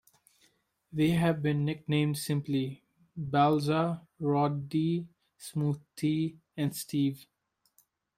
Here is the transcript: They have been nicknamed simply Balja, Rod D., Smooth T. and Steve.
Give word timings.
They 0.91 1.09
have 1.09 1.43
been 1.43 1.63
nicknamed 1.63 2.17
simply 2.17 2.81
Balja, 3.15 4.01
Rod 4.19 4.67
D., 4.67 5.07
Smooth 5.37 5.79
T. 5.95 6.39
and 6.57 6.75
Steve. 6.75 7.27